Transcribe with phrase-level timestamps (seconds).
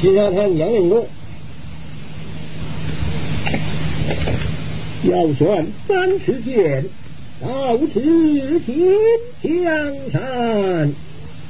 [0.00, 1.08] 金沙滩杨令公，
[5.02, 6.84] 要选三尺剑，
[7.40, 8.94] 刀持天
[9.42, 10.94] 江山，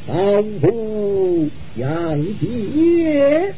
[0.06, 0.14] 保
[0.62, 3.52] 护杨继业，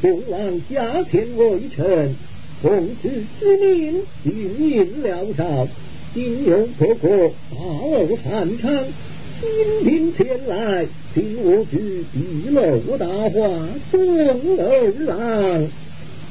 [0.00, 2.14] 众王加前为臣，
[2.62, 5.68] 奉旨之命，运引辽少，
[6.14, 8.72] 今有破国大而汉昌，
[9.42, 15.68] 新兵前来，听我之地楼大话，众儿郎，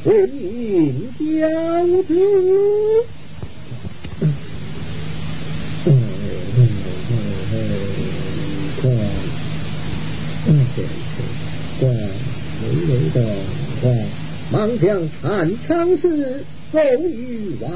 [0.06, 1.20] 回应交
[2.04, 2.10] 子。
[4.22, 4.24] 嗯
[5.86, 7.20] 嗯嗯
[8.82, 8.86] 嗯，
[10.48, 11.20] 嗯是是，
[11.82, 11.84] 对，
[12.62, 13.18] 没没的，
[13.82, 13.86] 对，
[14.54, 14.88] 望将
[15.22, 16.82] 汉昌时，风
[17.12, 17.70] 雨万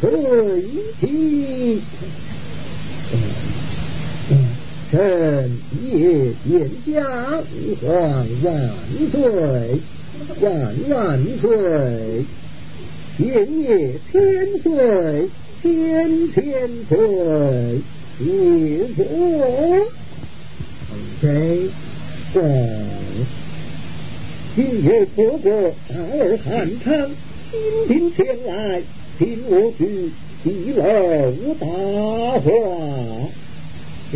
[0.00, 0.10] 岁
[1.00, 1.80] 齐。
[4.88, 5.50] 臣
[5.82, 7.02] 谢殿下
[7.40, 7.88] 吾皇
[8.44, 8.46] 万
[9.10, 9.18] 岁，
[10.40, 10.46] 万
[10.88, 12.24] 万岁！
[13.16, 14.12] 天业千
[14.62, 15.28] 岁，
[15.60, 16.92] 千千岁！
[18.18, 18.24] 谢
[18.94, 18.98] 主，
[21.20, 21.68] 谁？
[22.32, 22.44] 皇，
[24.54, 25.50] 今夜破国
[25.88, 27.10] 大儿汉昌，
[27.50, 28.82] 新兵前来，
[29.18, 30.12] 听我句
[30.44, 31.66] 地楼大
[32.40, 32.46] 话。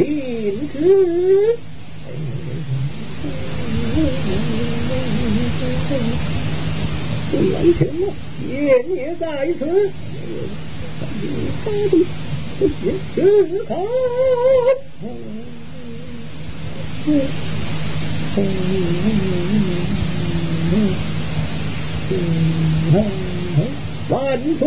[0.05, 1.57] 领旨。
[7.33, 8.13] 完成了，
[8.49, 8.51] 剑
[8.95, 9.61] 也在此。
[13.15, 13.19] 只
[13.65, 13.77] 看。
[24.09, 24.17] 万
[24.59, 24.67] 岁，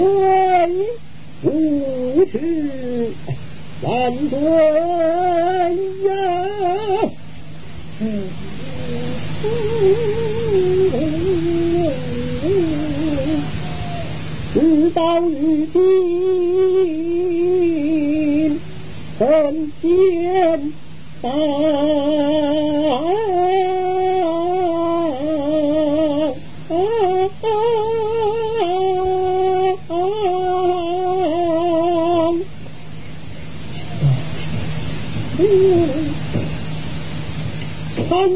[3.83, 3.87] 无耻。
[3.87, 4.39] 万岁
[6.07, 6.13] 呀！
[14.53, 15.83] 事到如今，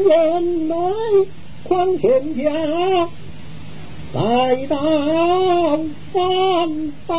[0.08, 0.68] 恨见大。
[0.68, 0.76] 看人来
[1.64, 2.50] 匡天家，
[4.14, 4.76] 来到
[6.12, 6.18] 三
[7.06, 7.14] 方，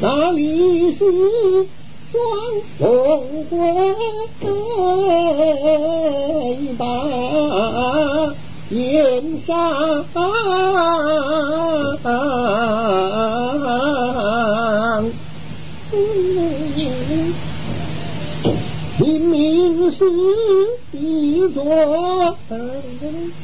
[0.00, 1.04] 哪里是
[2.10, 2.20] 双
[2.80, 3.22] 龙
[20.00, 20.06] 是
[20.92, 21.62] 一座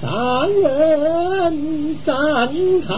[0.01, 2.17] 杀人战
[2.81, 2.97] 场，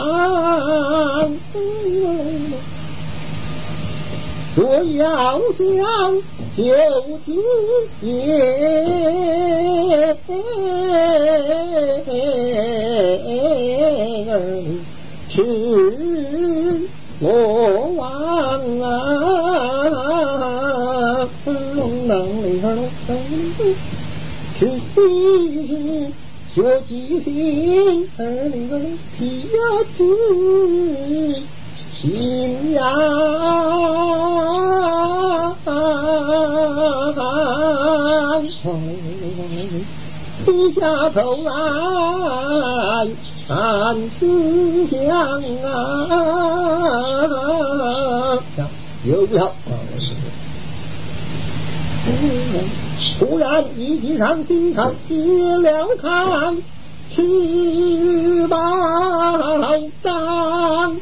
[4.54, 4.60] 我
[4.96, 5.58] 要想
[6.56, 6.62] 救
[7.24, 7.26] 子
[8.00, 8.06] 爷，
[15.28, 15.34] 赤
[17.20, 17.26] 裸
[17.96, 18.06] 王
[18.80, 18.86] 啊，
[24.98, 25.72] 是一是
[26.52, 27.30] 学记性，
[28.18, 28.76] 儿里头
[29.16, 29.58] 皮呀
[29.96, 30.02] 子
[31.92, 32.82] 心呀，
[40.44, 41.48] 低下头来
[43.46, 43.54] 看
[44.18, 44.20] 思
[44.90, 44.98] 想
[45.62, 45.70] 啊，
[49.04, 49.48] 有不有？
[53.38, 55.14] 然一骑上金堂接
[55.58, 56.56] 了看，
[57.10, 58.56] 吃宝
[60.02, 60.96] 章。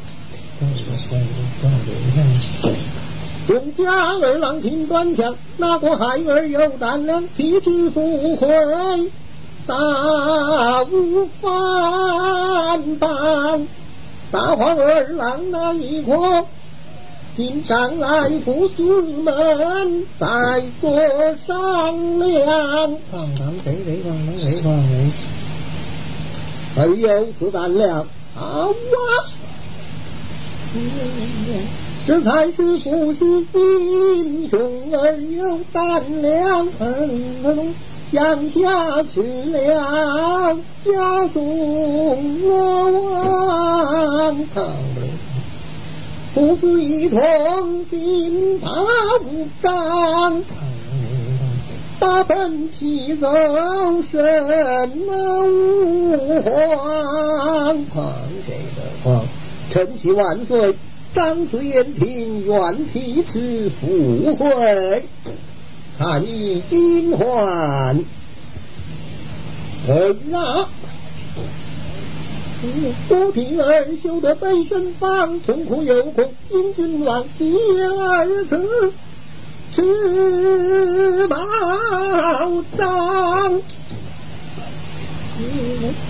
[3.47, 8.47] 众家儿郎听端详，那个孩儿有胆量，提起不回，
[9.65, 13.67] 大无翻版。
[14.29, 16.45] 大黄儿郎那一颗。
[17.37, 20.91] 今将来父子们再做
[21.35, 28.73] 商量，堂堂谁谁堂堂谁堂谁，儿有此胆量，好啊！
[32.07, 33.23] 这才是不是
[33.53, 37.73] 英雄儿有胆量，儿
[38.09, 41.37] 杨家去了，家送
[42.41, 42.89] 我
[44.55, 45.26] 王。
[46.37, 47.19] 父子一同
[47.89, 48.69] 进大
[49.23, 50.43] 五章，
[51.99, 53.33] 大奔起走
[54.03, 54.21] 神
[55.07, 58.13] 武皇，狂
[58.45, 59.25] 谁的狂？
[59.71, 60.75] 臣妻万岁！
[61.11, 65.03] 张子言听愿替之赴会，
[65.97, 67.99] 看你金环，
[69.87, 70.69] 儿啊！
[73.07, 78.91] 孤敌儿修得飞身方，痛苦有苦金君乱，第二次，
[79.71, 81.37] 是宝
[82.75, 83.61] 杖。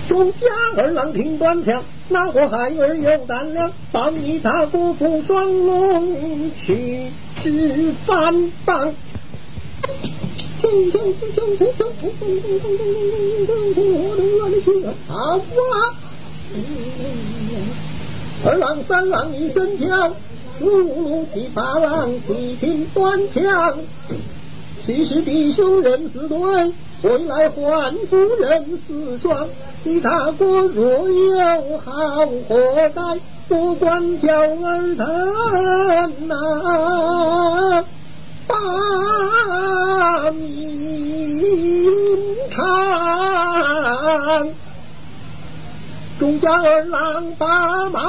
[0.08, 0.46] 中家
[0.78, 7.08] 儿郎挺端枪，那伙孩儿有胆量，保你大姑父双龙去
[7.42, 8.94] 之翻榜。
[15.08, 16.07] 好啊！
[18.44, 20.12] 二郎三郎一声叫。
[20.58, 23.78] 四路七八郎细听端详，
[24.84, 29.46] 其实弟兄人似对，回来还夫人似双。
[29.84, 32.56] 你大哥若有好活
[32.92, 36.34] 该，不管叫儿疼呐，
[46.18, 48.08] 众将儿郎把马。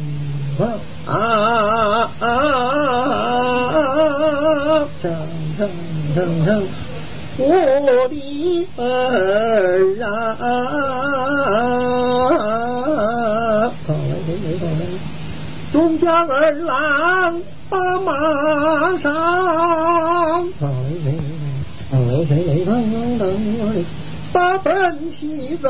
[0.59, 0.63] 啊
[1.07, 1.15] 啊
[2.19, 2.27] 啊啊
[3.69, 4.87] 啊
[7.37, 7.43] 我
[7.85, 7.89] 的
[8.77, 8.83] 儿
[10.01, 10.41] 啊！
[15.71, 18.11] 东家儿郎把马
[18.99, 19.09] 上，
[24.33, 25.69] 把本旗走。